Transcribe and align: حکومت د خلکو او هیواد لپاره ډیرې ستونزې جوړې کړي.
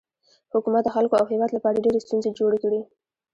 حکومت 0.53 0.81
د 0.85 0.89
خلکو 0.95 1.19
او 1.21 1.25
هیواد 1.31 1.51
لپاره 1.53 1.83
ډیرې 1.85 2.03
ستونزې 2.05 2.31
جوړې 2.39 2.57
کړي. 2.63 2.81